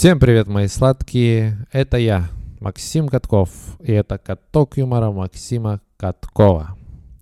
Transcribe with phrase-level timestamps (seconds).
[0.00, 1.66] Всем привет, мои сладкие.
[1.72, 3.50] Это я, Максим Катков.
[3.80, 6.74] И это каток юмора Максима Каткова.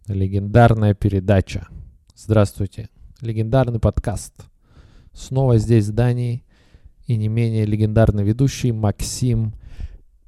[0.06, 1.66] Легендарная передача.
[2.14, 2.88] Здравствуйте.
[3.20, 4.32] Легендарный подкаст.
[5.12, 6.44] Снова здесь в Дании.
[7.08, 9.54] И не менее легендарный ведущий Максим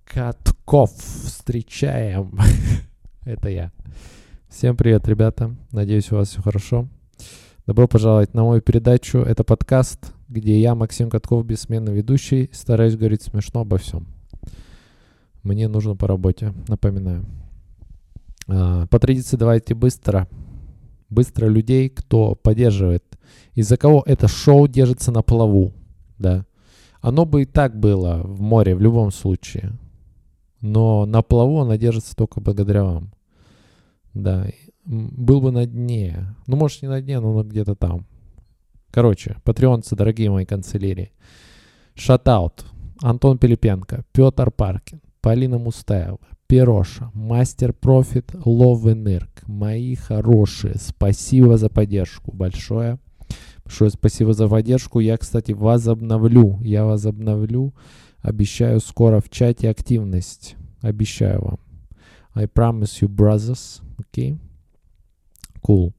[0.04, 0.90] Катков.
[0.90, 2.36] Встречаем.
[3.24, 3.70] Это я.
[4.48, 5.54] Всем привет, ребята.
[5.70, 6.88] Надеюсь, у вас все хорошо.
[7.68, 9.18] Добро пожаловать на мою передачу.
[9.18, 14.06] Это подкаст, где я, Максим Катков, бессменный ведущий, стараюсь говорить смешно обо всем.
[15.42, 17.26] Мне нужно по работе, напоминаю.
[18.46, 20.28] А, по традиции давайте быстро.
[21.08, 23.04] Быстро людей, кто поддерживает.
[23.54, 25.72] Из-за кого это шоу держится на плаву.
[26.18, 26.46] Да.
[27.00, 29.72] Оно бы и так было в море в любом случае.
[30.60, 33.10] Но на плаву оно держится только благодаря вам.
[34.14, 34.46] Да.
[34.84, 36.36] Был бы на дне.
[36.46, 38.06] Ну, может, не на дне, но где-то там.
[38.90, 41.12] Короче, патреонцы, дорогие мои канцелярии.
[41.94, 42.64] Шатаут.
[43.02, 49.42] Антон Пилипенко, Петр Паркин, Полина Мустаева, Пироша, Мастер Профит, Лов Энерг.
[49.46, 52.98] Мои хорошие, спасибо за поддержку большое.
[53.64, 55.00] Большое спасибо за поддержку.
[55.00, 56.58] Я, кстати, возобновлю.
[56.60, 57.72] Я возобновлю.
[58.20, 60.56] Обещаю скоро в чате активность.
[60.82, 61.58] Обещаю вам.
[62.34, 63.80] I promise you, brothers.
[63.98, 64.38] Okay?
[65.62, 65.92] Cool.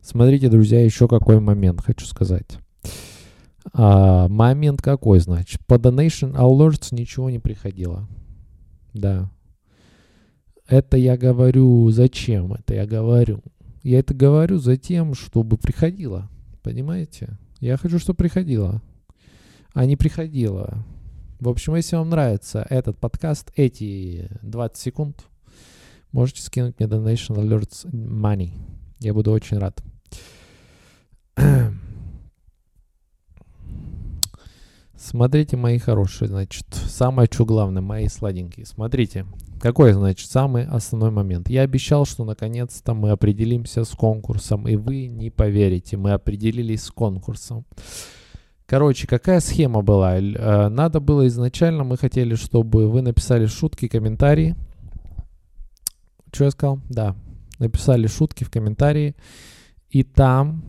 [0.00, 2.58] Смотрите, друзья, еще какой момент хочу сказать.
[3.72, 5.64] А, момент какой, значит?
[5.66, 8.08] По Donation Alerts ничего не приходило.
[8.92, 9.30] Да.
[10.66, 13.42] Это я говорю, зачем это я говорю?
[13.82, 16.30] Я это говорю за тем, чтобы приходило.
[16.62, 17.38] Понимаете?
[17.60, 18.82] Я хочу, чтобы приходило.
[19.74, 20.84] А не приходило.
[21.40, 25.24] В общем, если вам нравится этот подкаст, эти 20 секунд,
[26.12, 28.52] можете скинуть мне Donation Alerts Money.
[29.02, 29.82] Я буду очень рад.
[34.96, 38.64] Смотрите, мои хорошие, значит, самое что главное, мои сладенькие.
[38.64, 39.26] Смотрите,
[39.60, 41.50] какой, значит, самый основной момент.
[41.50, 46.90] Я обещал, что наконец-то мы определимся с конкурсом, и вы не поверите, мы определились с
[46.92, 47.64] конкурсом.
[48.66, 50.18] Короче, какая схема была?
[50.18, 54.54] Э, надо было изначально, мы хотели, чтобы вы написали шутки, комментарии.
[56.32, 56.80] Что я сказал?
[56.88, 57.16] Да,
[57.62, 59.14] написали шутки в комментарии,
[59.88, 60.64] и там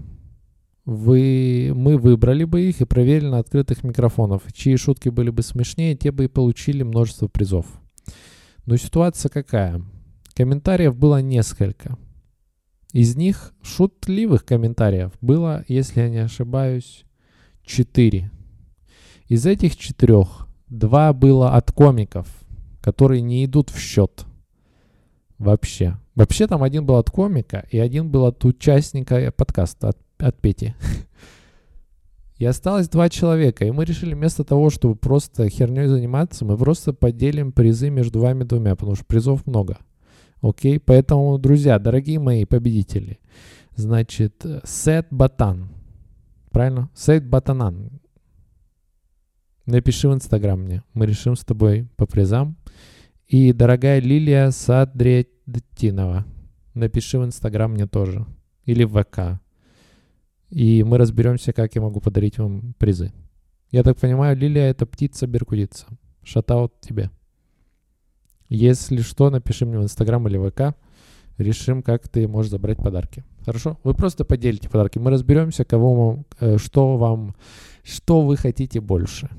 [0.86, 4.44] вы, мы выбрали бы их и проверили на открытых микрофонов.
[4.54, 7.66] Чьи шутки были бы смешнее, те бы и получили множество призов.
[8.66, 9.82] Но ситуация какая?
[10.36, 11.98] Комментариев было несколько.
[12.92, 17.06] Из них шутливых комментариев было, если я не ошибаюсь,
[17.66, 18.32] четыре.
[19.28, 22.28] Из этих четырех два было от комиков,
[22.82, 24.26] которые не идут в счет
[25.38, 25.98] вообще.
[26.16, 30.74] Вообще там один был от комика и один был от участника подкаста, от от Пети.
[32.38, 36.92] И осталось два человека, и мы решили вместо того, чтобы просто херней заниматься, мы просто
[36.92, 39.78] поделим призы между вами двумя, потому что призов много.
[40.42, 43.20] Окей, поэтому, друзья, дорогие мои победители,
[43.76, 45.70] значит, Сет Батан,
[46.52, 46.90] правильно?
[46.96, 48.02] Сет Батанан.
[49.66, 52.58] Напиши в Инстаграм мне, мы решим с тобой по призам.
[53.28, 54.52] И дорогая Лилия
[55.46, 56.26] Садретинова,
[56.74, 58.26] напиши в Инстаграм мне тоже.
[58.66, 59.42] Или в ВК.
[60.50, 63.12] И мы разберемся, как я могу подарить вам призы.
[63.72, 65.88] Я так понимаю, Лилия это птица-беркудица.
[66.24, 67.10] Шатаут тебе.
[68.48, 70.78] Если что, напиши мне в Инстаграм или ВК.
[71.38, 73.26] Решим, как ты можешь забрать подарки.
[73.44, 73.80] Хорошо?
[73.84, 75.00] Вы просто поделите подарки.
[75.00, 77.36] Мы разберемся, кого вам, э, что вам,
[77.84, 79.30] что вы хотите больше.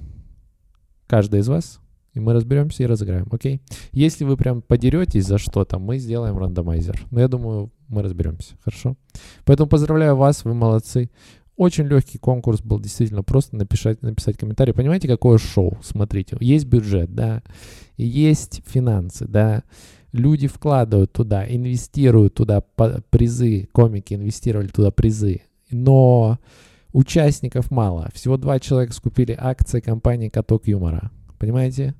[1.06, 1.80] Каждый из вас.
[2.14, 3.60] И мы разберемся и разыграем, окей?
[3.92, 7.06] Если вы прям подеретесь за что-то, мы сделаем рандомайзер.
[7.10, 8.96] Но я думаю, мы разберемся, хорошо?
[9.44, 11.10] Поэтому поздравляю вас, вы молодцы.
[11.56, 14.72] Очень легкий конкурс был, действительно, просто написать, написать комментарий.
[14.72, 15.78] Понимаете, какое шоу?
[15.82, 17.42] Смотрите, есть бюджет, да,
[17.96, 19.62] есть финансы, да,
[20.10, 22.60] люди вкладывают туда, инвестируют туда
[23.10, 26.38] призы, комики инвестировали туда призы, но
[26.92, 28.08] участников мало.
[28.14, 31.10] Всего два человека скупили акции компании «Каток юмора».
[31.38, 31.94] Понимаете?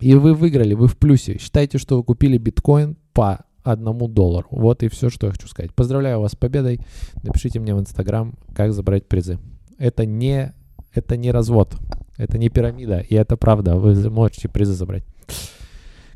[0.00, 1.38] И вы выиграли, вы в плюсе.
[1.38, 4.48] Считайте, что вы купили биткоин по одному доллару.
[4.50, 5.74] Вот и все, что я хочу сказать.
[5.74, 6.80] Поздравляю вас с победой.
[7.22, 9.38] Напишите мне в Инстаграм, как забрать призы.
[9.78, 10.54] Это не,
[10.92, 11.76] это не развод,
[12.16, 13.76] это не пирамида, и это правда.
[13.76, 15.04] Вы можете призы забрать.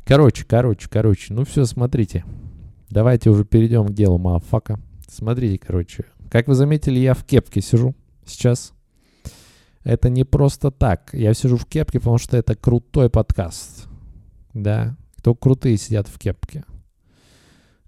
[0.05, 1.33] Короче, короче, короче.
[1.33, 2.25] Ну все, смотрите.
[2.89, 4.79] Давайте уже перейдем к делу, мафака.
[5.07, 6.05] Смотрите, короче.
[6.29, 7.95] Как вы заметили, я в кепке сижу
[8.25, 8.73] сейчас.
[9.83, 11.09] Это не просто так.
[11.13, 13.87] Я сижу в кепке, потому что это крутой подкаст.
[14.53, 16.63] Да, кто крутые сидят в кепке.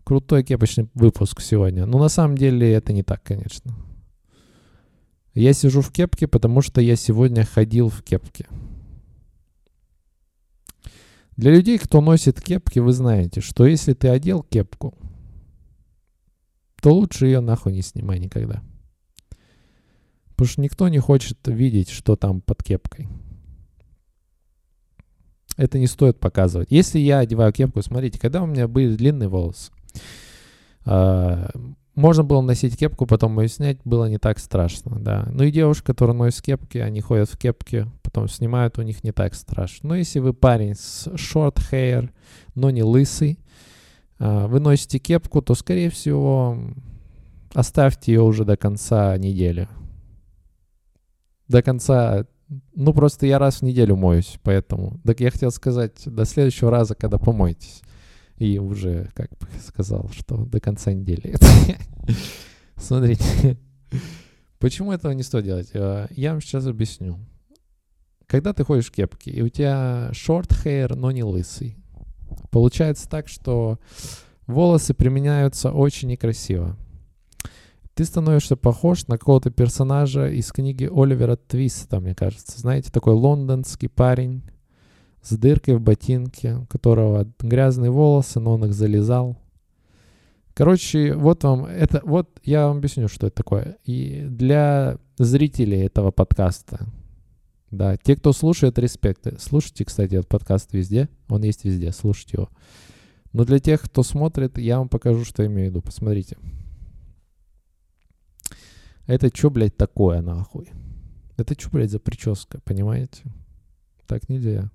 [0.04, 1.86] Крутой кепочный выпуск сегодня.
[1.86, 3.74] Но на самом деле это не так, конечно.
[5.34, 8.48] Я сижу в кепке, потому что я сегодня ходил в кепке.
[11.38, 14.98] Для людей, кто носит кепки, вы знаете, что если ты одел кепку,
[16.82, 18.64] то лучше ее нахуй не снимай никогда.
[20.36, 23.08] Потому что никто не хочет видеть, что там под кепкой.
[25.58, 26.68] Это не стоит показывать.
[26.72, 29.72] Если я одеваю кепку, смотрите, когда у меня были длинные волосы,
[30.86, 31.50] а,
[31.96, 35.26] можно было носить кепку, потом ее снять, было не так страшно, да.
[35.32, 39.14] Ну и девушки, которые носят кепки, они ходят в кепке, потом снимают, у них не
[39.14, 39.90] так страшно.
[39.90, 42.10] Но если вы парень с short hair,
[42.54, 43.40] но не лысый,
[44.20, 46.58] а, вы носите кепку, то, скорее всего,
[47.54, 49.70] оставьте ее уже до конца недели.
[51.48, 52.26] До конца
[52.76, 55.00] ну, просто я раз в неделю моюсь, поэтому...
[55.04, 57.82] Так я хотел сказать, до следующего раза, когда помоетесь.
[58.38, 61.36] И уже, как бы сказал, что до конца недели.
[62.76, 63.58] Смотрите.
[64.60, 65.70] Почему этого не стоит делать?
[65.74, 67.18] Э, я вам сейчас объясню.
[68.28, 71.78] Когда ты ходишь в кепке, и у тебя short hair, но не лысый,
[72.52, 73.80] получается так, что
[74.48, 76.78] волосы применяются очень некрасиво.
[77.96, 82.60] Ты становишься похож на какого-то персонажа из книги Оливера Твиста, мне кажется.
[82.60, 84.44] Знаете, такой лондонский парень,
[85.22, 89.38] с дыркой в ботинке, у которого грязные волосы, но он их залезал.
[90.54, 93.78] Короче, вот вам это, вот я вам объясню, что это такое.
[93.86, 96.88] И для зрителей этого подкаста,
[97.72, 99.42] да, те, кто слушает, респект.
[99.42, 102.50] Слушайте, кстати, этот подкаст везде, он есть везде, слушайте его.
[103.32, 105.82] Но для тех, кто смотрит, я вам покажу, что я имею в виду.
[105.82, 106.38] Посмотрите.
[109.08, 110.70] Это что, блядь, такое, нахуй?
[111.38, 113.24] Это что, блядь, за прическа, понимаете?
[114.08, 114.72] Так нельзя.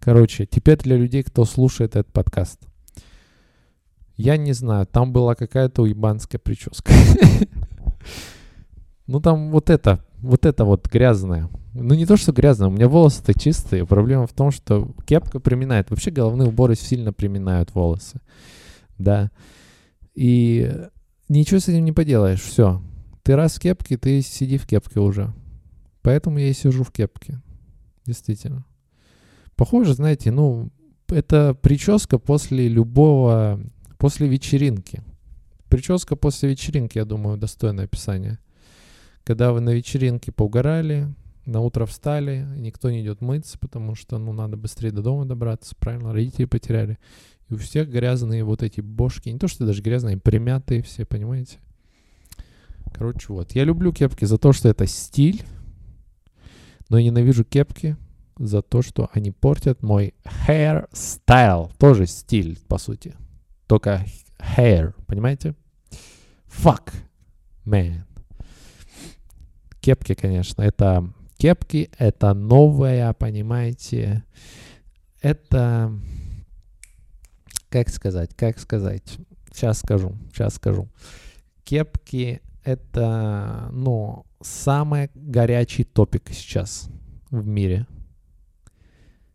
[0.00, 2.60] Короче, теперь для людей, кто слушает этот подкаст.
[4.16, 6.92] Я не знаю, там была какая-то уебанская прическа.
[9.06, 11.50] Ну там вот это, вот это вот грязное.
[11.74, 13.86] Ну не то, что грязное, у меня волосы-то чистые.
[13.86, 15.90] Проблема в том, что кепка приминает.
[15.90, 18.20] Вообще головные уборы сильно приминают волосы.
[18.96, 19.30] Да.
[20.14, 20.72] И
[21.28, 22.40] ничего с этим не поделаешь.
[22.40, 22.82] Все.
[23.22, 25.32] Ты раз в кепке, ты сиди в кепке уже.
[26.02, 27.40] Поэтому я и сижу в кепке.
[28.04, 28.66] Действительно.
[29.56, 30.70] Похоже, знаете, ну,
[31.08, 33.60] это прическа после любого,
[33.98, 35.02] после вечеринки.
[35.68, 38.38] Прическа после вечеринки, я думаю, достойное описание.
[39.24, 41.14] Когда вы на вечеринке поугорали,
[41.46, 45.74] на утро встали, никто не идет мыться, потому что, ну, надо быстрее до дома добраться,
[45.78, 46.98] правильно, родители потеряли.
[47.50, 51.58] И у всех грязные вот эти бошки, не то что даже грязные, примятые все, понимаете?
[52.92, 53.52] Короче, вот.
[53.52, 55.42] Я люблю кепки за то, что это стиль,
[56.88, 57.96] но я ненавижу кепки,
[58.38, 60.14] за то, что они портят мой
[60.46, 61.70] hairstyle.
[61.78, 63.14] Тоже стиль, по сути.
[63.66, 64.04] Только
[64.38, 65.54] hair, понимаете?
[66.46, 66.92] Fuck,
[67.64, 68.02] man.
[69.80, 71.12] Кепки, конечно, это...
[71.36, 74.24] Кепки— это новая, понимаете,
[75.20, 75.92] это...
[77.74, 79.18] Как сказать, как сказать?
[79.50, 80.88] Сейчас скажу, сейчас скажу.
[81.64, 86.88] Кепки— это, ну, самый горячий топик сейчас
[87.32, 87.88] в мире.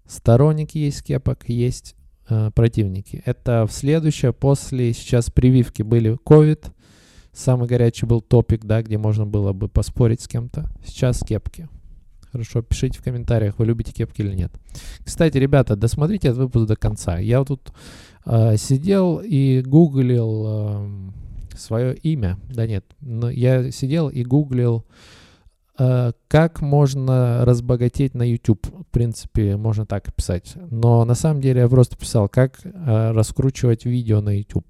[0.06, 1.98] Сторонники есть кепок, есть
[2.30, 3.22] э, противники.
[3.26, 6.72] Это в следующее, после сейчас прививки были COVID,
[7.34, 10.72] самый горячий был топик, да, где можно было бы поспорить с кем-то.
[10.86, 11.68] Сейчас кепки.
[12.32, 14.52] Хорошо, пишите в комментариях, вы любите кепки или нет.
[15.04, 17.18] Кстати, ребята, досмотрите этот выпуск до конца.
[17.18, 17.74] Я вот тут
[18.26, 20.90] э, сидел и гуглил э,
[21.58, 22.38] свое имя.
[22.50, 24.86] Да нет, но я сидел и гуглил
[25.80, 28.68] Э, как можно разбогатеть на YouTube?
[28.68, 30.54] В принципе, можно так писать.
[30.70, 34.68] Но на самом деле я просто писал, как э, раскручивать видео на YouTube.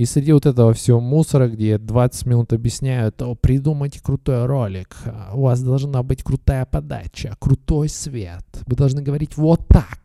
[0.00, 4.96] И среди вот этого всего мусора, где 20 минут объясняют, о, придумайте крутой ролик,
[5.34, 10.00] у вас должна быть крутая подача, крутой свет, вы должны говорить вот так.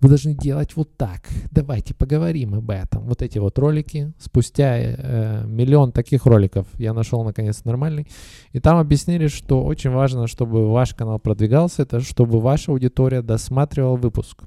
[0.00, 1.28] Вы должны делать вот так.
[1.52, 3.04] Давайте поговорим об этом.
[3.06, 4.12] Вот эти вот ролики.
[4.18, 8.08] Спустя э, миллион таких роликов я нашел наконец нормальный.
[8.50, 13.94] И там объяснили, что очень важно, чтобы ваш канал продвигался, это чтобы ваша аудитория досматривала
[13.94, 14.42] выпуск.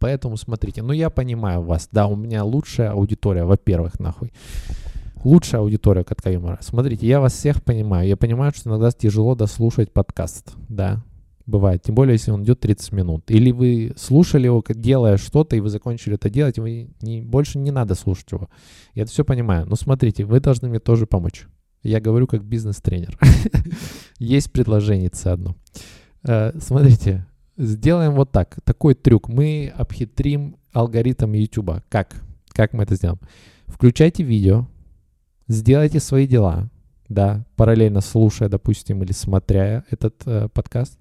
[0.00, 4.32] Поэтому смотрите, ну я понимаю вас, да, у меня лучшая аудитория, во-первых, нахуй.
[5.22, 6.58] Лучшая аудитория Катка Юмора.
[6.62, 8.08] Смотрите, я вас всех понимаю.
[8.08, 11.04] Я понимаю, что иногда тяжело дослушать подкаст, да
[11.50, 13.30] бывает, тем более, если он идет 30 минут.
[13.30, 17.58] Или вы слушали его, делая что-то, и вы закончили это делать, и вы не, больше
[17.58, 18.48] не надо слушать его.
[18.94, 19.66] Я это все понимаю.
[19.66, 21.46] Но смотрите, вы должны мне тоже помочь.
[21.82, 23.18] Я говорю как бизнес-тренер.
[24.18, 25.56] Есть предложение одно.
[26.22, 27.26] Э, смотрите,
[27.60, 28.58] сделаем вот так.
[28.64, 29.28] Такой трюк.
[29.28, 31.82] Мы обхитрим алгоритм YouTube.
[31.88, 32.16] Как?
[32.48, 33.20] Как мы это сделаем?
[33.66, 34.66] Включайте видео,
[35.46, 36.68] сделайте свои дела,
[37.08, 40.98] да, параллельно слушая, допустим, или смотря этот э, подкаст.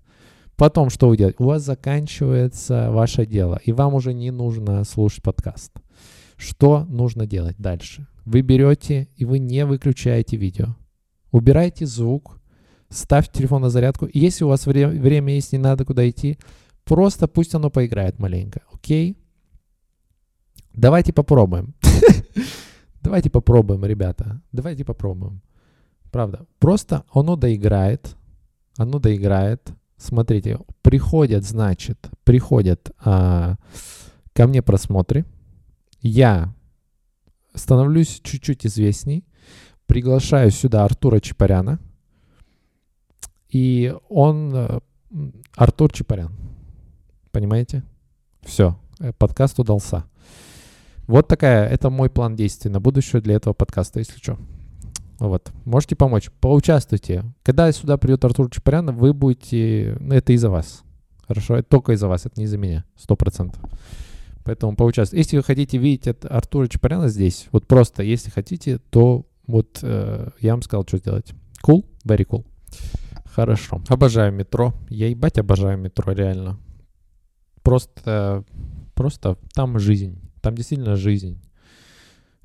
[0.55, 1.37] потом что вы делаете?
[1.39, 5.71] У вас заканчивается ваше дело, и вам уже не нужно слушать подкаст.
[6.37, 8.07] Что нужно делать дальше?
[8.25, 10.75] Вы берете и вы не выключаете видео.
[11.31, 12.38] Убирайте звук,
[12.89, 14.07] ставьте телефон на зарядку.
[14.13, 16.37] Если у вас вре- время есть, не надо куда идти,
[16.83, 19.17] просто пусть оно поиграет маленько, окей?
[20.73, 21.73] Давайте попробуем.
[23.01, 24.41] Давайте попробуем, ребята.
[24.51, 25.41] Давайте попробуем.
[26.11, 26.45] Правда.
[26.59, 28.15] Просто оно доиграет.
[28.77, 29.71] Оно доиграет.
[29.97, 33.55] Смотрите, приходят, значит, приходят а,
[34.33, 35.25] ко мне просмотры.
[36.01, 36.55] Я
[37.53, 39.25] становлюсь чуть-чуть известней.
[39.85, 41.79] Приглашаю сюда Артура Чапаряна.
[43.49, 44.51] И он...
[44.53, 44.79] э,
[45.55, 46.31] Артур Чапарян.
[47.31, 47.83] Понимаете?
[48.41, 48.77] Все.
[49.17, 50.05] Подкаст удался.
[51.07, 54.37] Вот такая, это мой план действий на будущее для этого подкаста, если что.
[55.17, 55.51] Вот.
[55.65, 57.25] Можете помочь, поучаствуйте.
[57.43, 59.97] Когда сюда придет Артур Чапарян, вы будете...
[59.99, 60.83] Ну, это из-за вас.
[61.27, 61.55] Хорошо?
[61.55, 62.85] Это только из-за вас, это не из-за меня.
[62.95, 63.61] Сто процентов.
[64.43, 65.21] Поэтому поучаствуйте.
[65.21, 70.51] Если вы хотите видеть Артура Чапаряна здесь, вот просто, если хотите, то вот э, я
[70.51, 71.33] вам сказал, что сделать.
[71.63, 71.85] Cool?
[72.05, 72.45] Very cool.
[73.33, 73.81] Хорошо.
[73.87, 74.73] Обожаю метро.
[74.89, 76.59] Я ебать обожаю метро, реально.
[77.61, 78.43] Просто,
[78.95, 80.19] просто там жизнь.
[80.41, 81.41] Там действительно жизнь.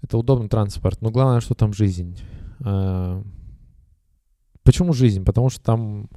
[0.03, 1.01] Это удобный транспорт.
[1.01, 2.19] Но главное, что там жизнь.
[2.61, 3.23] А,
[4.65, 5.25] Почему жизнь?
[5.25, 6.09] Потому что там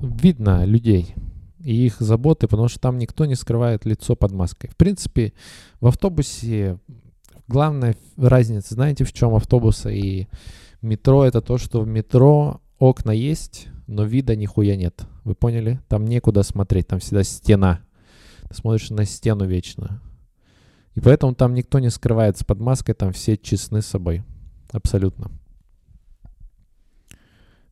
[0.00, 1.14] видно людей
[1.58, 4.68] и их заботы, потому что там никто не скрывает лицо под маской.
[4.68, 5.32] В принципе,
[5.80, 6.78] в автобусе
[7.48, 10.26] главная разница, знаете, в чем автобуса и
[10.82, 15.04] метро, это то, что в метро окна есть, но вида нихуя нет.
[15.24, 15.80] Вы поняли?
[15.88, 17.80] Там некуда смотреть, там всегда стена.
[18.48, 20.00] Ты смотришь на стену вечно.
[20.94, 24.22] И поэтому там никто не скрывается под маской, там все честны с собой.
[24.70, 25.32] Абсолютно.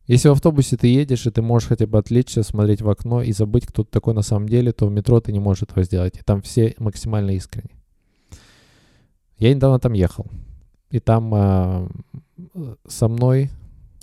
[0.07, 3.31] Если в автобусе ты едешь, и ты можешь хотя бы отвлечься, смотреть в окно и
[3.31, 6.17] забыть, кто ты такой на самом деле, то в метро ты не можешь этого сделать.
[6.17, 7.69] И там все максимально искренне.
[9.37, 10.25] Я недавно там ехал.
[10.89, 11.89] И там а,
[12.87, 13.51] со мной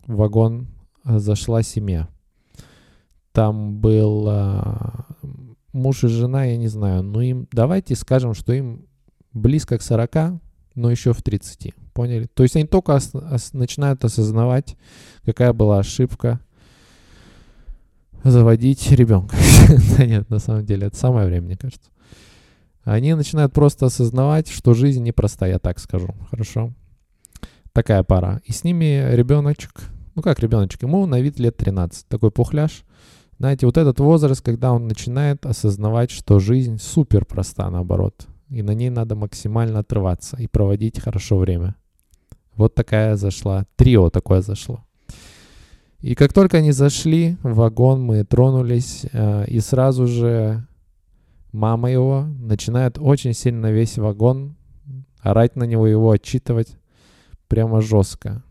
[0.06, 0.68] в вагон
[1.06, 2.08] зашла семья.
[3.32, 5.06] Там был а,
[5.72, 7.02] муж и жена, я не знаю.
[7.02, 8.86] Ну им, давайте скажем, что им
[9.32, 10.40] близко к 40,
[10.74, 11.74] но еще в 30.
[11.92, 12.26] Поняли?
[12.34, 14.76] То есть они только ос- ос- начинают осознавать,
[15.24, 16.40] какая была ошибка
[18.24, 19.36] заводить ребенка.
[19.98, 21.90] Да нет, на самом деле, это самое время, мне кажется.
[22.84, 26.14] Они начинают просто осознавать, что жизнь непростая, я так скажу.
[26.30, 26.72] Хорошо?
[27.72, 28.40] Такая пара.
[28.44, 32.08] И с ними ребеночек, ну как ребеночек, ему на вид лет 13.
[32.08, 32.84] Такой пухляж.
[33.38, 38.26] Знаете, вот этот возраст, когда он начинает осознавать, что жизнь супер проста, наоборот.
[38.48, 41.76] И на ней надо максимально отрываться и проводить хорошо время.
[42.56, 44.80] Вот такая зашла, трио такое зашло.
[46.00, 50.66] И как только они зашли в вагон, мы тронулись, э, и сразу же
[51.52, 54.56] мама его начинает очень сильно весь вагон
[55.20, 56.78] орать на него, его отчитывать
[57.48, 58.42] прямо жестко.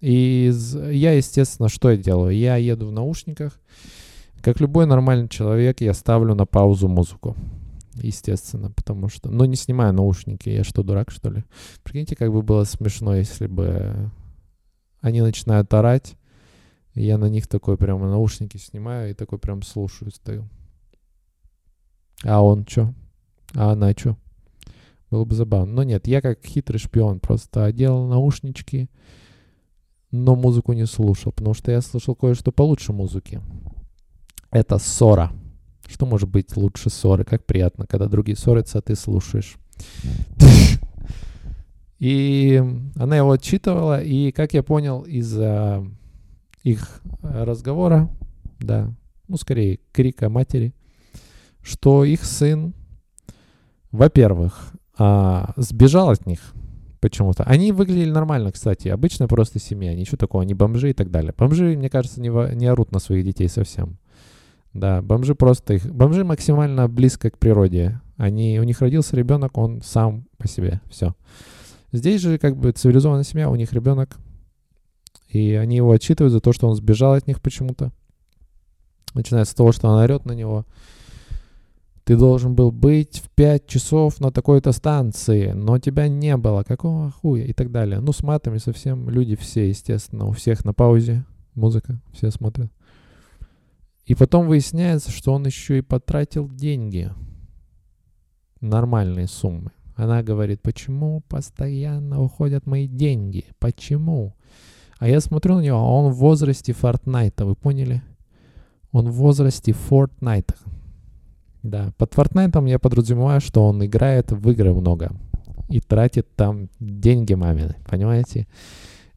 [0.00, 0.52] И
[0.90, 2.36] я, естественно, что я делаю?
[2.36, 3.60] Я еду в наушниках.
[4.40, 7.36] Как любой нормальный человек, я ставлю на паузу музыку.
[7.94, 9.28] Естественно, потому что...
[9.30, 11.44] Ну, не снимаю наушники, я что, дурак, что ли?
[11.82, 14.10] Прикиньте, как бы было смешно, если бы
[15.00, 16.16] они начинают орать,
[16.94, 20.48] я на них такой прямо наушники снимаю и такой прям слушаю, стою.
[22.24, 22.94] А он чё?
[23.54, 24.16] А она чё?
[25.10, 25.72] Было бы забавно.
[25.72, 28.88] Но нет, я как хитрый шпион просто одел наушнички,
[30.10, 33.40] но музыку не слушал, потому что я слышал кое-что получше музыки.
[34.50, 35.32] Это ссора.
[35.86, 37.24] Что может быть лучше ссоры?
[37.24, 39.56] Как приятно, когда другие ссорятся, а ты слушаешь.
[41.98, 42.62] И
[42.94, 45.84] она его отчитывала, и, как я понял из а,
[46.62, 48.08] их разговора,
[48.60, 48.94] да,
[49.26, 50.74] ну, скорее, крика матери,
[51.60, 52.72] что их сын,
[53.90, 56.54] во-первых, а, сбежал от них
[57.00, 57.44] почему-то.
[57.44, 61.34] Они выглядели нормально, кстати, обычная просто семья, ничего такого, не бомжи и так далее.
[61.36, 63.98] Бомжи, мне кажется, не, во- не орут на своих детей совсем.
[64.74, 65.86] Да, бомжи просто их...
[65.86, 68.00] Бомжи максимально близко к природе.
[68.16, 70.80] Они, у них родился ребенок, он сам по себе.
[70.90, 71.14] Все.
[71.92, 74.16] Здесь же как бы цивилизованная семья, у них ребенок.
[75.28, 77.92] И они его отчитывают за то, что он сбежал от них почему-то.
[79.14, 80.64] Начиная с того, что он орет на него.
[82.08, 86.62] Ты должен был быть в 5 часов на такой-то станции, но тебя не было.
[86.62, 87.44] Какого хуя?
[87.44, 88.00] И так далее.
[88.00, 90.24] Ну, с матами совсем люди все, естественно.
[90.24, 92.72] У всех на паузе музыка, все смотрят.
[94.06, 97.12] И потом выясняется, что он еще и потратил деньги.
[98.62, 99.72] Нормальные суммы.
[99.94, 103.44] Она говорит, почему постоянно уходят мои деньги?
[103.58, 104.34] Почему?
[104.98, 108.02] А я смотрю на него, а он в возрасте Фортнайта, вы поняли?
[108.92, 110.54] Он в возрасте Fortnite.
[111.62, 115.12] Да, под Fortnite я подразумеваю, что он играет в игры много
[115.68, 118.46] и тратит там деньги мамины, понимаете?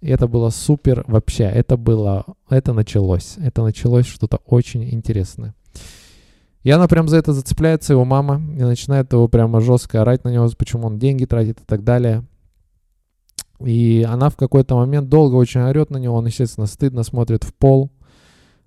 [0.01, 5.53] И это было супер вообще, это было, это началось, это началось что-то очень интересное.
[6.63, 10.29] И она прям за это зацепляется, его мама, и начинает его прямо жестко орать на
[10.29, 12.23] него, почему он деньги тратит и так далее.
[13.59, 17.53] И она в какой-то момент долго очень орет на него, он, естественно, стыдно смотрит в
[17.53, 17.91] пол.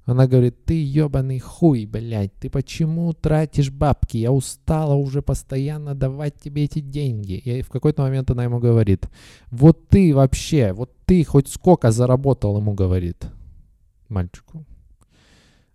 [0.04, 4.18] Она говорит, ты ебаный хуй, блядь, ты почему тратишь бабки?
[4.18, 7.34] Я устала уже постоянно давать тебе эти деньги.
[7.34, 9.08] И в какой-то момент она ему говорит,
[9.50, 13.28] вот ты вообще, вот ты хоть сколько заработал, ему говорит
[14.08, 14.66] мальчику.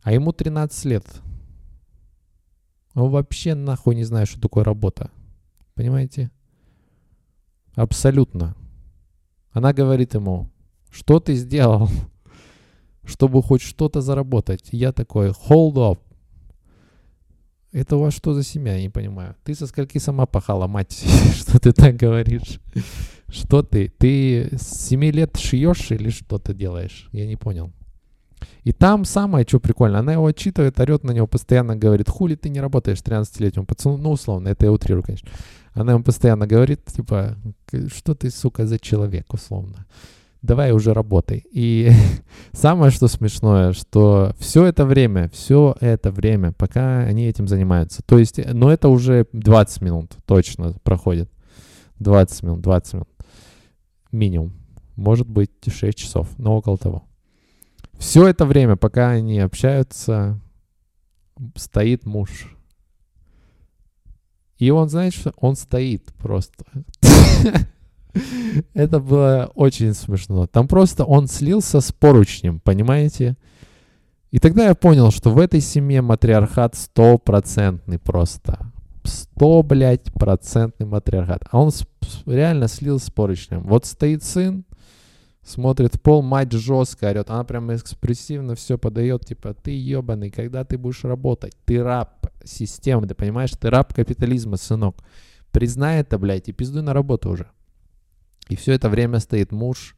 [0.04, 1.06] А ему 13 лет.
[2.94, 5.10] Он вообще нахуй не знает, что такое работа.
[5.74, 6.32] Понимаете?
[7.76, 8.56] Абсолютно.
[9.52, 10.50] Она говорит ему,
[10.92, 11.90] что ты сделал,
[13.10, 14.70] чтобы хоть что-то заработать?
[14.72, 16.00] Я такой, hold up.
[17.72, 19.36] Это у вас что за семья, я не понимаю.
[19.44, 21.04] Ты со скольки сама пахала, мать,
[21.36, 22.60] что ты так говоришь?
[23.28, 23.90] Что ты?
[23.90, 27.10] Ты с 7 лет шьешь или что ты делаешь?
[27.12, 27.72] Я не понял.
[28.64, 32.50] И там самое, что прикольно, она его отчитывает, орет на него, постоянно говорит, хули ты
[32.50, 35.30] не работаешь 13-летнему пацану, ну, условно, это я утрирую, конечно.
[35.74, 37.38] Она ему постоянно говорит, типа,
[37.94, 39.86] что ты, сука, за человек, условно.
[40.42, 41.46] Давай уже работай.
[41.52, 41.92] И
[42.54, 48.18] самое, что смешное, что все это время, все это время, пока они этим занимаются, то
[48.18, 51.30] есть, ну, это уже 20 минут точно проходит.
[52.00, 53.10] 20 минут, 20 минут.
[54.12, 54.54] Минимум.
[54.96, 57.04] Может быть, 6 часов, но около того.
[57.98, 60.40] Все это время, пока они общаются,
[61.56, 62.56] стоит муж.
[64.58, 66.66] И он, знаешь, он стоит просто.
[68.74, 70.48] Это было очень смешно.
[70.48, 73.38] Там просто он слился с поручнем, понимаете?
[74.32, 78.72] И тогда я понял, что в этой семье матриархат стопроцентный просто.
[79.04, 81.44] Сто, блядь, процентный матриархат.
[81.50, 81.72] А он
[82.26, 83.64] реально слился с поручнем.
[83.64, 84.66] Вот стоит сын,
[85.44, 87.32] смотрит в пол, мать жестко орет.
[87.32, 91.56] Она прям экспрессивно все подает, типа, ты ебаный, когда ты будешь работать?
[91.66, 93.52] Ты раб системы, ты понимаешь?
[93.60, 94.98] Ты раб капитализма, сынок.
[95.52, 97.48] Признай это, блядь, и пиздуй на работу уже.
[98.50, 99.96] И все это время стоит муж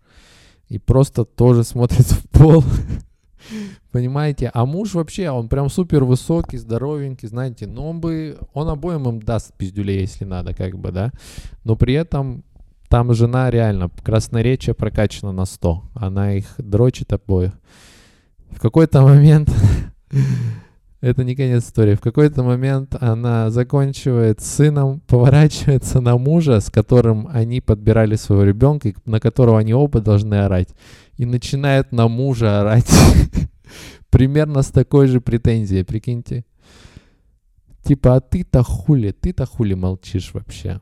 [0.68, 2.64] и просто тоже смотрит в пол.
[3.92, 4.52] Понимаете?
[4.54, 9.22] А муж вообще, он прям супер высокий, здоровенький, знаете, но он бы, он обоим им
[9.22, 11.12] даст пиздюлей, если надо, как бы, да.
[11.64, 12.44] Но при этом
[12.88, 15.84] там жена реально, красноречие прокачана на 100.
[15.94, 17.54] Она их дрочит обоих.
[18.50, 19.50] В какой-то момент,
[21.02, 26.70] это не конец истории, в какой-то момент она заканчивает с сыном, поворачивается на мужа, с
[26.70, 30.70] которым они подбирали своего ребенка, на которого они оба должны орать,
[31.18, 32.90] и начинает на мужа орать.
[34.12, 36.46] Примерно с такой же претензией, прикиньте.
[37.84, 40.82] Типа, а ты-то хули, ты-то хули молчишь вообще?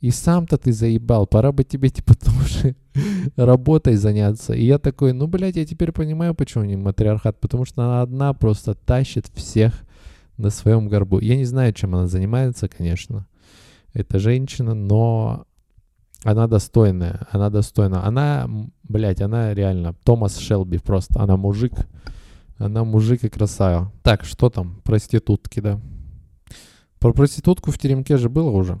[0.00, 2.74] И сам-то ты заебал, пора бы тебе типа тоже
[3.36, 4.54] работой заняться.
[4.54, 8.32] И я такой, ну, блядь, я теперь понимаю, почему не матриархат, потому что она одна
[8.32, 9.74] просто тащит всех
[10.38, 11.20] на своем горбу.
[11.20, 13.26] Я не знаю, чем она занимается, конечно,
[13.92, 15.44] эта женщина, но
[16.24, 18.04] она достойная, она достойна.
[18.06, 18.48] Она,
[18.82, 21.72] блядь, она реально Томас Шелби просто, она мужик,
[22.56, 23.92] она мужик и красава.
[24.02, 25.78] Так, что там, проститутки, да.
[26.98, 28.78] Про проститутку в теремке же было уже.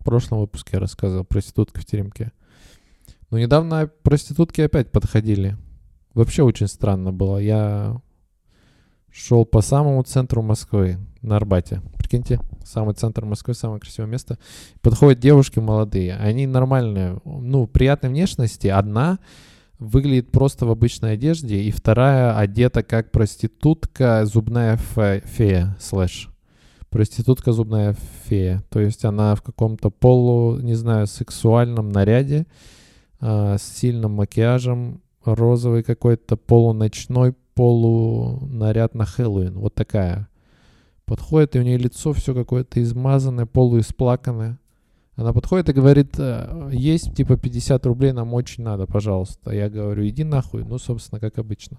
[0.00, 2.32] В прошлом выпуске я рассказывал проститутка в теремке.
[3.30, 5.56] Но недавно проститутки опять подходили.
[6.14, 7.36] Вообще очень странно было.
[7.36, 8.00] Я
[9.12, 11.82] шел по самому центру Москвы, на Арбате.
[11.98, 14.38] Прикиньте, самый центр Москвы, самое красивое место.
[14.80, 16.16] Подходят девушки молодые.
[16.16, 18.68] Они нормальные, ну, приятной внешности.
[18.68, 19.18] Одна
[19.78, 26.29] выглядит просто в обычной одежде, и вторая одета как проститутка, зубная фея, слэш
[26.90, 28.62] проститутка зубная фея.
[28.68, 32.46] То есть она в каком-то полу, не знаю, сексуальном наряде,
[33.20, 39.58] э, с сильным макияжем, розовый какой-то полуночной полунаряд на Хэллоуин.
[39.58, 40.28] Вот такая.
[41.04, 44.58] Подходит, и у нее лицо все какое-то измазанное, полуисплаканное.
[45.16, 49.52] Она подходит и говорит, «Э, есть типа 50 рублей, нам очень надо, пожалуйста.
[49.52, 50.64] Я говорю, иди нахуй.
[50.64, 51.78] Ну, собственно, как обычно.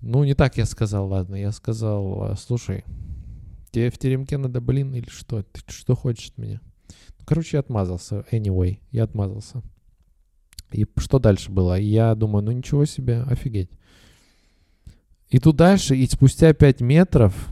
[0.00, 1.34] Ну, не так я сказал, ладно.
[1.34, 2.84] Я сказал, слушай,
[3.70, 5.42] Тебе в теремке надо, блин, или что?
[5.42, 6.60] Ты что хочешь от меня?
[7.18, 8.24] Ну, короче, я отмазался.
[8.32, 9.62] Anyway, я отмазался.
[10.72, 11.78] И что дальше было?
[11.78, 13.70] Я думаю, ну ничего себе, офигеть.
[15.28, 17.48] И тут дальше, и спустя 5 метров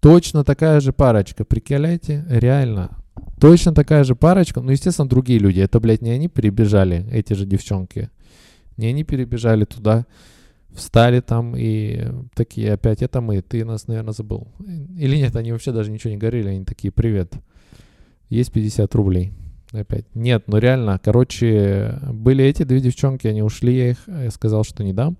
[0.00, 1.44] точно такая же парочка.
[1.44, 2.98] Приколяйте, реально.
[3.40, 4.60] Точно такая же парочка.
[4.60, 5.60] Ну, естественно, другие люди.
[5.60, 8.10] Это, блядь, не они перебежали, эти же девчонки.
[8.76, 10.06] Не они перебежали туда
[10.74, 14.48] встали там и такие опять, это мы, ты нас, наверное, забыл.
[14.96, 17.34] Или нет, они вообще даже ничего не говорили, они такие, привет,
[18.28, 19.32] есть 50 рублей.
[19.72, 20.04] Опять.
[20.14, 24.84] Нет, ну реально, короче, были эти две девчонки, они ушли, я их я сказал, что
[24.84, 25.16] не дам.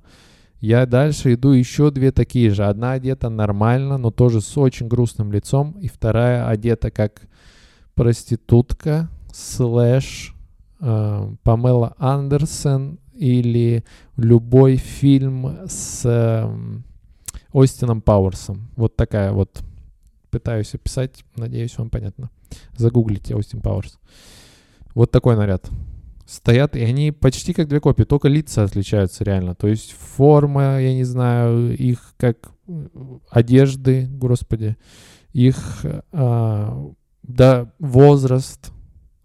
[0.61, 2.65] Я дальше иду, еще две такие же.
[2.65, 5.73] Одна одета нормально, но тоже с очень грустным лицом.
[5.81, 7.23] И вторая одета как
[7.95, 10.35] проститутка, слэш,
[10.81, 13.85] э, Памела Андерсон или
[14.17, 16.49] любой фильм с э,
[17.53, 18.69] Остином Пауэрсом.
[18.77, 19.63] Вот такая вот.
[20.31, 22.31] Пытаюсь описать, надеюсь, вам понятно.
[22.77, 23.99] Загуглите Остин Пауэрс.
[24.95, 25.69] Вот такой наряд.
[26.27, 29.55] Стоят, и они почти как две копии, только лица отличаются реально.
[29.55, 32.53] То есть форма, я не знаю, их как
[33.29, 34.79] одежды, господи,
[35.35, 38.73] их а, да, возраст,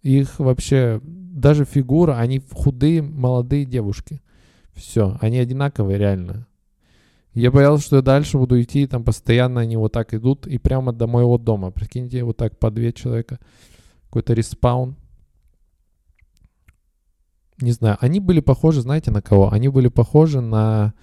[0.01, 1.01] их вообще,
[1.39, 4.21] даже фигура, они худые, молодые девушки.
[4.73, 6.47] Все, они одинаковые реально.
[7.33, 10.91] Я боялся, что я дальше буду идти, там постоянно они вот так идут, и прямо
[10.93, 11.71] до моего дома.
[11.71, 13.39] Прикиньте, вот так по две человека.
[14.05, 14.97] Какой-то респаун
[17.59, 19.51] не знаю, они были похожи, знаете, на кого?
[19.51, 20.93] Они были похожи на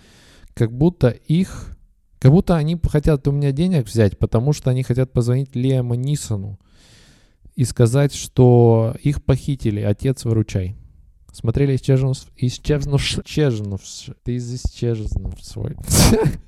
[0.54, 1.76] как будто их,
[2.20, 6.60] как будто они хотят у меня денег взять, потому что они хотят позвонить Лиаму Нисону
[7.56, 10.76] и сказать, что их похитили, отец выручай.
[11.32, 12.18] Смотрели исчезнув...
[12.36, 13.00] Исчезнув...
[13.02, 13.82] Исчезнув...
[14.22, 15.76] Ты из исчезнув свой.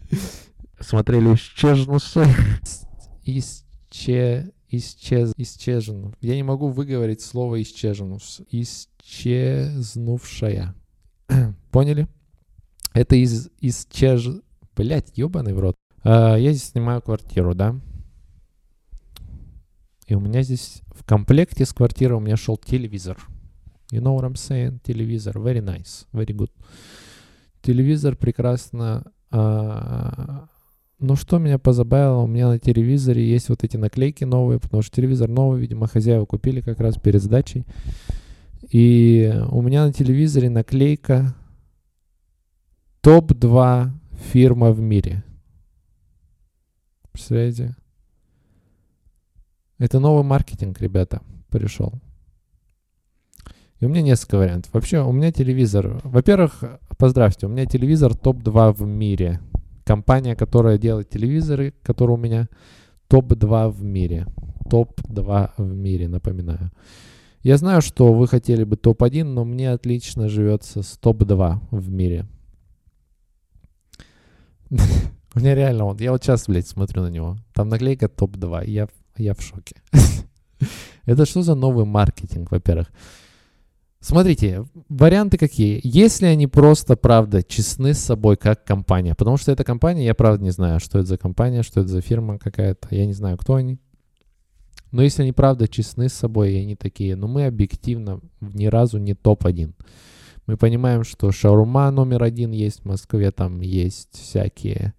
[0.81, 2.03] Смотрели исчезнув...
[3.25, 4.53] Исче...
[4.69, 5.33] Исчез...
[5.37, 6.14] Исчезнув.
[6.21, 8.23] Я не могу выговорить слово исчезнув.
[8.51, 10.75] Исчезнув исчезнувшая.
[11.71, 12.09] Поняли?
[12.92, 14.29] Это из исчез...
[14.75, 15.75] Блять, ебаный в рот.
[16.03, 17.81] А, я здесь снимаю квартиру, да?
[20.07, 23.19] И у меня здесь в комплекте с квартирой у меня шел телевизор.
[23.92, 24.81] You know what I'm saying?
[24.85, 25.38] Телевизор.
[25.38, 26.07] Very nice.
[26.12, 26.51] Very good.
[27.62, 29.05] Телевизор прекрасно...
[29.31, 30.49] А,
[30.99, 34.97] ну, что меня позабавило, у меня на телевизоре есть вот эти наклейки новые, потому что
[34.97, 37.66] телевизор новый, видимо, хозяева купили как раз перед сдачей.
[38.71, 41.35] И у меня на телевизоре наклейка
[43.03, 43.90] топ-2
[44.33, 45.23] фирма в мире.
[47.12, 47.77] Представляете?
[49.79, 51.93] Это новый маркетинг, ребята, пришел.
[53.79, 54.73] И у меня несколько вариантов.
[54.73, 56.01] Вообще, у меня телевизор...
[56.03, 56.65] Во-первых,
[56.97, 59.41] поздравьте, у меня телевизор топ-2 в мире.
[59.85, 62.49] Компания, которая делает телевизоры, которая у меня
[63.09, 64.27] топ-2 в мире.
[64.71, 66.71] Топ-2 в мире, напоминаю.
[67.43, 72.27] Я знаю, что вы хотели бы топ-1, но мне отлично живется с топ-2 в мире.
[75.35, 77.37] У меня реально вот, я вот сейчас, блядь, смотрю на него.
[77.53, 79.76] Там наклейка топ-2, я, я в шоке.
[81.07, 82.90] Это что за новый маркетинг, во-первых?
[84.00, 85.81] Смотрите, варианты какие.
[85.83, 90.44] Если они просто, правда, честны с собой как компания, потому что эта компания, я правда
[90.44, 93.55] не знаю, что это за компания, что это за фирма какая-то, я не знаю, кто
[93.55, 93.79] они.
[94.92, 98.98] Но если они правда честны с собой, и они такие, ну мы объективно ни разу
[98.98, 99.72] не топ-1.
[100.46, 104.94] Мы понимаем, что шаурма номер один есть в Москве, там есть всякие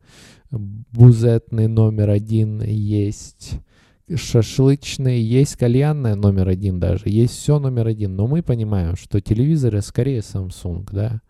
[0.52, 3.62] бузетный номер один, есть
[4.14, 8.16] шашлычный, есть кальянная номер один даже, есть все номер один.
[8.16, 11.22] Но мы понимаем, что телевизоры скорее Samsung, да,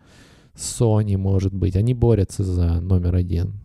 [0.56, 3.62] Sony может быть, они борются за номер один.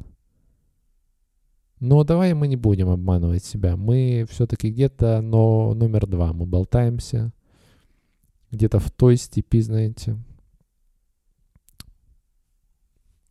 [1.82, 3.76] Но давай мы не будем обманывать себя.
[3.76, 6.32] Мы все-таки где-то но номер два.
[6.32, 7.32] Мы болтаемся.
[8.52, 10.16] Где-то в той степи, знаете.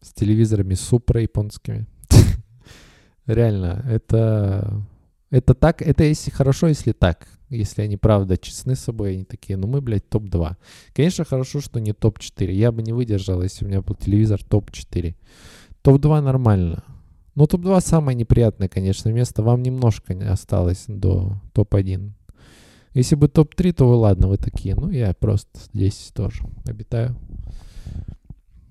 [0.02, 1.88] С телевизорами супра японскими.
[3.26, 4.86] Реально, это...
[5.32, 7.28] Это так, это если хорошо, если так.
[7.50, 10.56] Если они правда честны с собой, они такие, ну мы, блядь, топ-2.
[10.94, 12.52] Конечно, хорошо, что не топ-4.
[12.52, 15.15] Я бы не выдержал, если у меня был телевизор топ-4.
[15.82, 16.84] Топ-2 нормально.
[17.36, 19.41] Ну, топ-2 самое неприятное, конечно, место.
[19.41, 22.12] Вам немножко не осталось до топ-1.
[22.94, 24.76] Если бы топ-3, то вы ладно, вы такие.
[24.76, 27.15] Ну, я просто здесь тоже обитаю.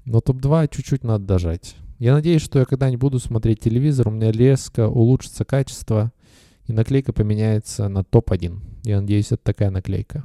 [0.05, 1.75] Но топ-2 чуть-чуть надо дожать.
[1.99, 6.12] Я надеюсь, что я когда-нибудь буду смотреть телевизор, у меня резко улучшится качество,
[6.70, 8.61] и наклейка поменяется на топ-1.
[8.85, 10.24] Я надеюсь, это такая наклейка,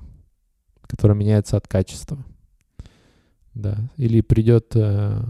[0.82, 2.24] которая меняется от качества.
[3.54, 3.90] Да.
[3.98, 5.24] Или придет э,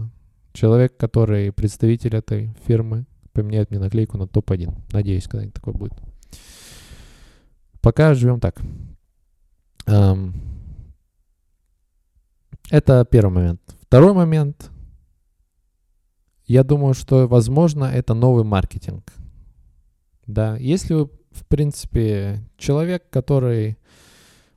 [0.56, 4.74] Человек, который представитель этой фирмы, поменяет мне наклейку на топ-1.
[4.90, 5.92] Надеюсь, когда-нибудь такое будет.
[7.82, 8.58] Пока живем так.
[9.86, 10.32] Um,
[12.70, 13.60] это первый момент.
[13.82, 14.70] Второй момент.
[16.46, 19.12] Я думаю, что, возможно, это новый маркетинг.
[20.26, 23.78] Да, если вы, в принципе, человек, который,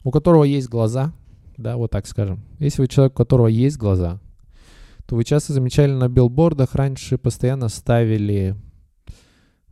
[0.04, 1.14] у которого есть глаза,
[1.58, 2.42] да, вот так скажем.
[2.60, 4.20] Если вы человек, у которого есть глаза,
[5.06, 8.56] то вы часто замечали на билбордах раньше постоянно ставили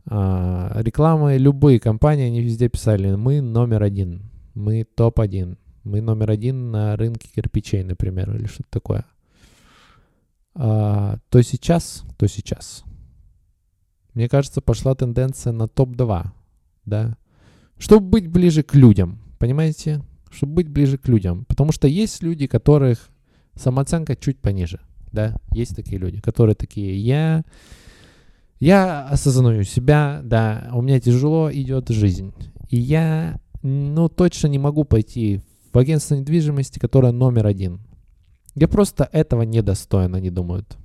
[0.06, 4.22] а, рекламы, любые компании, они везде писали, мы номер один,
[4.54, 9.04] мы топ-1, мы номер один на рынке кирпичей, например, или что-то такое.
[10.54, 12.84] А, то сейчас, то сейчас.
[14.18, 16.26] Мне кажется, пошла тенденция на топ-2,
[16.86, 17.16] да,
[17.78, 20.02] чтобы быть ближе к людям, понимаете?
[20.28, 21.44] Чтобы быть ближе к людям.
[21.44, 23.10] Потому что есть люди, которых
[23.54, 24.80] самооценка чуть пониже,
[25.12, 27.44] да, есть такие люди, которые такие, я
[28.58, 32.34] я осознаю себя, да, у меня тяжело идет жизнь.
[32.70, 37.82] И я, ну, точно не могу пойти в агентство недвижимости, которое номер один.
[38.56, 40.76] Я просто этого недостоин, они думают.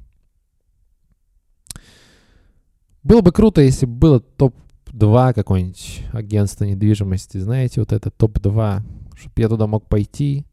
[3.03, 8.81] Было бы круто, если бы было топ-2 какое-нибудь агентство недвижимости, знаете, вот это топ-2,
[9.15, 10.45] чтобы я туда мог пойти,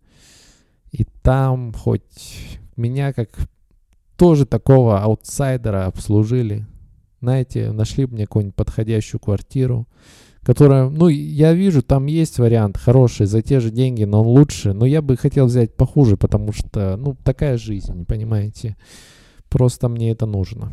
[0.91, 3.29] и там хоть меня как
[4.17, 6.67] тоже такого аутсайдера обслужили,
[7.21, 9.87] знаете, нашли мне какую-нибудь подходящую квартиру,
[10.43, 14.73] которая, ну, я вижу, там есть вариант хороший за те же деньги, но он лучше,
[14.73, 18.77] но я бы хотел взять похуже, потому что, ну, такая жизнь, понимаете,
[19.49, 20.73] просто мне это нужно.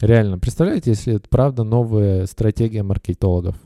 [0.00, 3.56] Реально, представляете, если это правда новая стратегия маркетологов?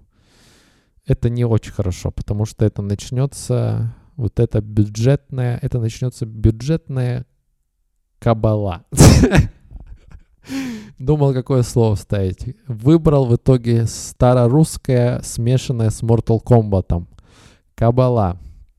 [1.05, 7.27] Это не очень хорошо, потому что это начнется, вот это бюджетная, это начнется бюджетная
[8.21, 8.85] кабала.
[10.99, 12.55] Думал, какое слово ставить.
[12.69, 17.07] Выбрал в итоге старорусское, смешанное с Mortal Kombat.
[17.75, 18.39] Кабала.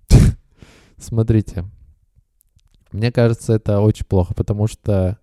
[0.97, 1.65] Смотрите.
[2.91, 5.17] Мне кажется, это очень плохо, потому что,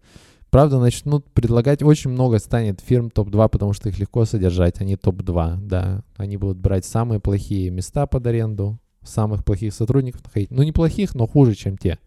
[0.51, 4.81] правда, начнут предлагать очень много станет фирм топ-2, потому что их легко содержать.
[4.81, 6.03] Они топ-2, да.
[6.17, 10.51] Они будут брать самые плохие места под аренду, самых плохих сотрудников находить.
[10.51, 11.99] Ну, неплохих, но хуже, чем те.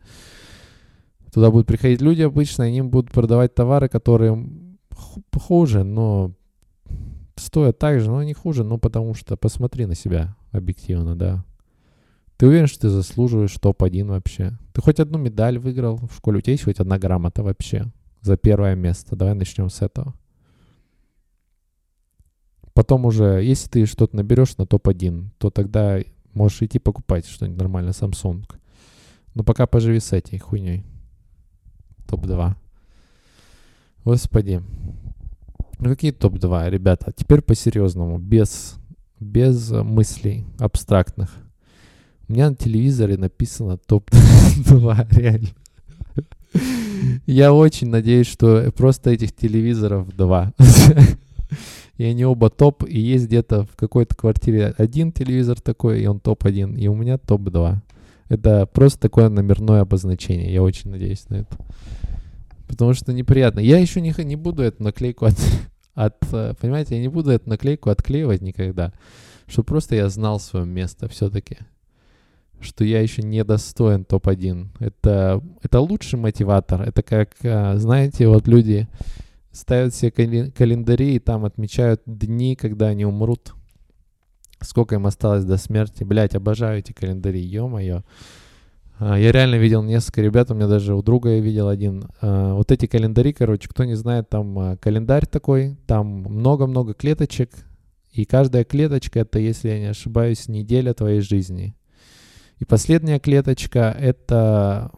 [1.33, 4.49] Туда будут приходить люди обычно, они им будут продавать товары, которые
[5.33, 6.31] хуже, но
[7.35, 11.45] стоят так же, но не хуже, ну потому что посмотри на себя объективно, да.
[12.35, 14.57] Ты уверен, что ты заслуживаешь топ-1 вообще?
[14.73, 16.39] Ты хоть одну медаль выиграл в школе?
[16.39, 19.15] У тебя есть хоть одна грамота вообще за первое место?
[19.15, 20.13] Давай начнем с этого.
[22.73, 25.99] Потом уже, если ты что-то наберешь на топ-1, то тогда
[26.33, 28.45] можешь идти покупать что-нибудь нормальное, Samsung.
[29.33, 30.85] Но пока поживи с этой хуйней
[32.07, 32.55] топ-2.
[34.03, 34.61] Господи.
[35.79, 37.11] Ну какие топ-2, ребята?
[37.15, 38.75] Теперь по-серьезному, без,
[39.19, 41.35] без мыслей абстрактных.
[42.27, 45.49] У меня на телевизоре написано топ-2, реально.
[47.25, 50.53] Я очень надеюсь, что просто этих телевизоров два.
[51.97, 56.19] И они оба топ, и есть где-то в какой-то квартире один телевизор такой, и он
[56.19, 57.77] топ-1, и у меня топ-2.
[58.27, 60.51] Это просто такое номерное обозначение.
[60.51, 61.57] Я очень надеюсь на это.
[62.67, 63.59] Потому что неприятно.
[63.59, 65.35] Я еще не, не буду эту наклейку от,
[65.93, 66.15] от...
[66.31, 68.93] Э, понимаете, я не буду эту наклейку отклеивать никогда.
[69.45, 71.57] Чтобы просто я знал свое место все-таки.
[72.61, 74.67] Что я еще не достоин топ-1.
[74.79, 76.81] Это, это лучший мотиватор.
[76.81, 78.87] Это как, э, знаете, вот люди
[79.51, 83.53] ставят себе календари и там отмечают дни, когда они умрут
[84.63, 86.03] сколько им осталось до смерти.
[86.03, 88.03] Блять, обожаю эти календари, ё-моё.
[88.99, 92.05] А, я реально видел несколько ребят, у меня даже у друга я видел один.
[92.21, 97.49] А, вот эти календари, короче, кто не знает, там а, календарь такой, там много-много клеточек,
[98.11, 101.75] и каждая клеточка это, если я не ошибаюсь, неделя твоей жизни.
[102.61, 104.91] И последняя клеточка это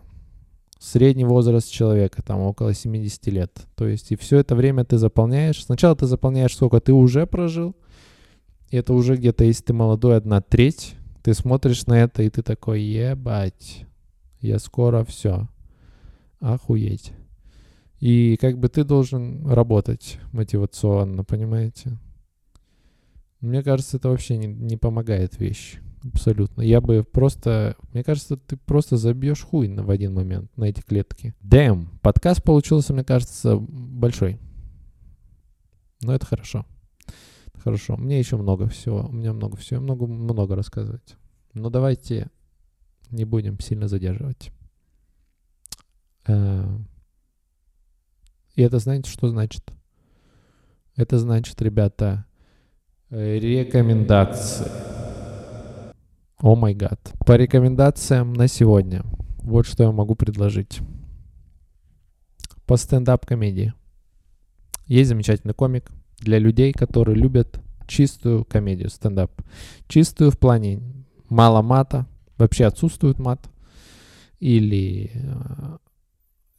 [0.80, 3.68] средний возраст человека, там около 70 лет.
[3.76, 5.64] То есть и все это время ты заполняешь.
[5.64, 7.74] Сначала ты заполняешь, сколько ты уже прожил,
[8.70, 10.96] и это уже где-то, если ты молодой, одна треть.
[11.24, 13.86] Ты смотришь на это, и ты такой, ебать,
[14.42, 15.48] я скоро все.
[16.42, 17.14] Охуеть.
[18.02, 21.98] И как бы ты должен работать мотивационно, понимаете?
[23.40, 25.80] Мне кажется, это вообще не, не помогает вещь.
[26.04, 26.62] Абсолютно.
[26.62, 27.78] Я бы просто...
[27.94, 31.34] Мне кажется, ты просто забьешь хуй в один момент на эти клетки.
[31.42, 32.00] Дэм.
[32.02, 34.40] Подкаст получился, мне кажется, большой.
[36.02, 36.66] Но это хорошо.
[37.64, 41.16] Хорошо, мне еще много всего, у меня много всего, много, много рассказывать.
[41.54, 42.30] Но давайте
[43.10, 44.52] не будем сильно задерживать.
[46.28, 46.78] Э,
[48.56, 49.64] и это знаете, что значит?
[50.98, 52.26] Это значит, ребята,
[53.10, 54.70] рекомендации.
[56.44, 57.00] О май гад.
[57.26, 59.04] По рекомендациям на сегодня.
[59.40, 60.82] Вот что я могу предложить.
[62.68, 63.74] По стендап-комедии.
[64.86, 69.32] Есть замечательный комик– для людей, которые любят чистую комедию, стендап.
[69.88, 70.82] Чистую в плане
[71.30, 73.50] мало мата, вообще отсутствует мат.
[74.42, 75.78] Или э,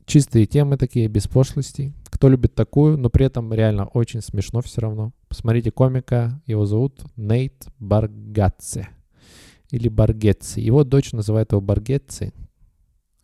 [0.07, 1.93] Чистые темы такие, без пошлостей.
[2.07, 5.13] Кто любит такую, но при этом реально очень смешно все равно.
[5.29, 8.89] Посмотрите комика, его зовут Нейт Баргатце.
[9.75, 10.61] Или Баргетци.
[10.61, 12.33] Его дочь называет его Баргетци,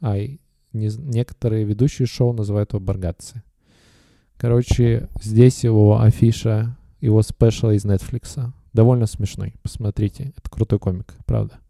[0.00, 0.38] а не,
[0.72, 3.44] некоторые ведущие шоу называют его Баргатци.
[4.36, 8.52] Короче, здесь его афиша, его спешл из Netflix.
[8.72, 9.54] Довольно смешной.
[9.62, 10.32] Посмотрите.
[10.36, 11.60] Это крутой комик, правда.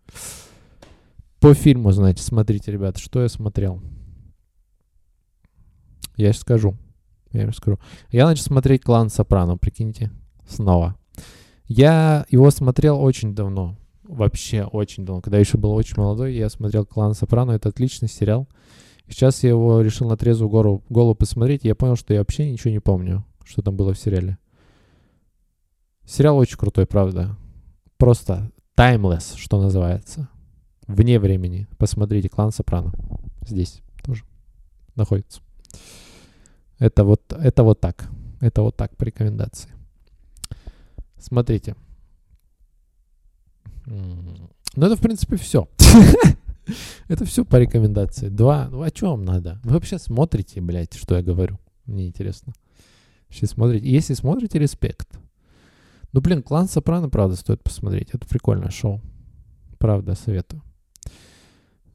[1.40, 3.82] По фильму, знаете, смотрите, ребята, что я смотрел.
[6.16, 6.74] Я сейчас скажу.
[7.32, 7.78] Я вам скажу.
[8.10, 10.10] Я начал смотреть «Клан Сопрано», прикиньте,
[10.48, 10.96] снова.
[11.66, 13.76] Я его смотрел очень давно.
[14.10, 15.22] Вообще очень давно.
[15.22, 17.52] Когда я еще был очень молодой, я смотрел «Клан Сопрано».
[17.52, 18.48] Это отличный сериал.
[19.08, 22.50] Сейчас я его решил на трезвую гору, голову посмотреть, и я понял, что я вообще
[22.50, 24.36] ничего не помню, что там было в сериале.
[26.04, 27.36] Сериал очень крутой, правда.
[27.98, 30.28] Просто timeless, что называется.
[30.88, 31.68] Вне времени.
[31.78, 32.92] Посмотрите, клан Сопрано.
[33.46, 34.24] Здесь тоже
[34.96, 35.40] находится.
[36.80, 38.10] Это вот, это вот так.
[38.40, 39.70] Это вот так по рекомендации.
[41.16, 41.76] Смотрите.
[43.90, 45.68] Ну, это, в принципе, все.
[47.08, 48.28] это все по рекомендации.
[48.28, 48.68] Два.
[48.70, 49.60] Ну, что вам надо?
[49.64, 51.58] Вы вообще смотрите, блядь, что я говорю?
[51.86, 52.52] Мне интересно.
[53.28, 53.88] Вообще смотрите.
[53.88, 55.18] Если смотрите, респект.
[56.12, 58.10] Ну, блин, клан Сопрано, правда, стоит посмотреть.
[58.12, 59.00] Это прикольное шоу.
[59.78, 60.62] Правда, советую.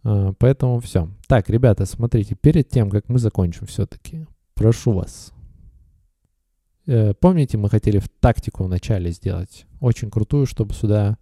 [0.03, 1.10] А, поэтому все.
[1.27, 5.31] Так, ребята, смотрите, перед тем, как мы закончим все-таки, прошу вас.
[6.88, 11.17] Э, помните, мы хотели в тактику вначале сделать очень крутую, чтобы сюда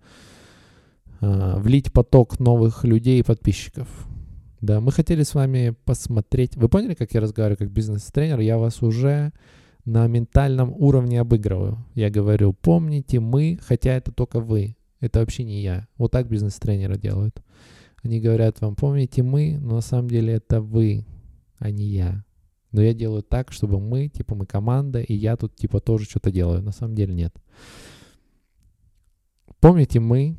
[1.60, 3.88] влить поток новых людей и подписчиков.
[4.62, 6.56] Да, мы хотели с вами посмотреть.
[6.56, 8.40] Вы поняли, как я разговариваю как бизнес-тренер?
[8.40, 9.34] Я вас уже
[9.86, 11.86] на ментальном уровне обыгрываю.
[11.96, 14.78] Я говорю, помните, мы, хотя это только вы.
[15.02, 15.88] Это вообще не я.
[15.98, 17.44] Вот так бизнес-тренеры делают.
[18.04, 21.06] Они говорят вам, помните, мы, но на самом деле это вы,
[21.60, 22.24] а не я.
[22.72, 26.32] Но я делаю так, чтобы мы, типа мы команда, и я тут типа тоже что-то
[26.32, 26.62] делаю.
[26.64, 27.36] На самом деле нет.
[29.60, 30.38] Помните, мы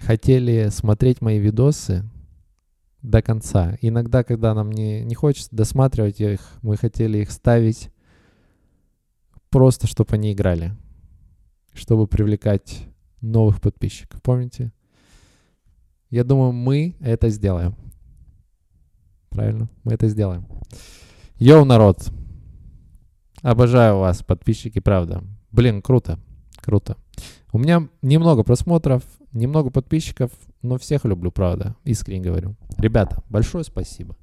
[0.00, 2.04] хотели смотреть мои видосы
[3.02, 3.76] до конца.
[3.80, 7.90] Иногда, когда нам не, не хочется досматривать их, мы хотели их ставить
[9.50, 10.74] просто, чтобы они играли.
[11.72, 12.88] Чтобы привлекать
[13.20, 14.22] новых подписчиков.
[14.22, 14.72] Помните?
[16.10, 17.76] Я думаю, мы это сделаем.
[19.28, 19.68] Правильно?
[19.84, 20.46] Мы это сделаем.
[21.36, 22.10] Йоу, народ.
[23.42, 25.22] Обожаю вас, подписчики, правда.
[25.52, 26.18] Блин, круто.
[26.60, 26.96] Круто.
[27.52, 29.04] У меня немного просмотров,
[29.38, 30.30] немного подписчиков,
[30.62, 31.76] но всех люблю, правда.
[31.84, 32.56] Искренне говорю.
[32.78, 34.16] Ребята, большое спасибо.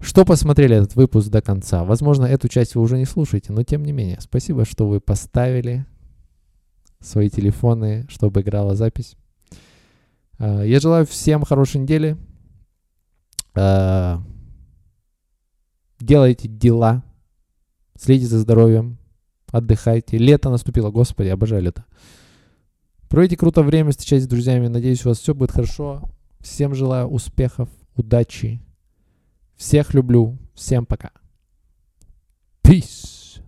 [0.00, 1.84] Что посмотрели этот выпуск до конца?
[1.84, 5.86] Возможно, эту часть вы уже не слушаете, но тем не менее, спасибо, что вы поставили
[7.00, 9.16] свои телефоны, чтобы играла запись.
[10.38, 12.16] А, я желаю всем хорошей недели.
[13.54, 14.20] А,
[16.00, 17.04] делайте дела.
[17.96, 18.98] Следите за здоровьем.
[19.52, 20.18] Отдыхайте.
[20.18, 20.90] Лето наступило.
[20.90, 21.84] Господи, обожаю лето.
[23.12, 24.68] Проведите круто время, встречайтесь с друзьями.
[24.68, 26.00] Надеюсь, у вас все будет хорошо.
[26.40, 28.62] Всем желаю успехов, удачи.
[29.54, 30.38] Всех люблю.
[30.54, 31.10] Всем пока.
[32.64, 33.42] Peace.